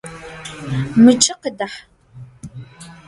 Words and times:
Mıç'e 1.03 1.33
khıdah! 1.41 1.73